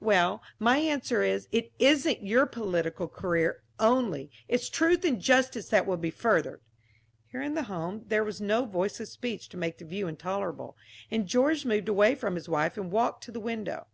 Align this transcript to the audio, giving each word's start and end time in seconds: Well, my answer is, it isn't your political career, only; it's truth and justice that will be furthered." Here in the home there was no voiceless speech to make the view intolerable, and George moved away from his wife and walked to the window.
Well, 0.00 0.42
my 0.58 0.76
answer 0.76 1.22
is, 1.22 1.48
it 1.50 1.72
isn't 1.78 2.22
your 2.22 2.44
political 2.44 3.08
career, 3.08 3.62
only; 3.80 4.30
it's 4.46 4.68
truth 4.68 5.02
and 5.02 5.18
justice 5.18 5.70
that 5.70 5.86
will 5.86 5.96
be 5.96 6.10
furthered." 6.10 6.60
Here 7.28 7.40
in 7.40 7.54
the 7.54 7.62
home 7.72 8.04
there 8.06 8.22
was 8.22 8.38
no 8.38 8.66
voiceless 8.66 9.12
speech 9.12 9.48
to 9.48 9.56
make 9.56 9.78
the 9.78 9.86
view 9.86 10.06
intolerable, 10.06 10.76
and 11.10 11.26
George 11.26 11.64
moved 11.64 11.88
away 11.88 12.14
from 12.14 12.34
his 12.34 12.50
wife 12.50 12.76
and 12.76 12.92
walked 12.92 13.24
to 13.24 13.32
the 13.32 13.40
window. 13.40 13.86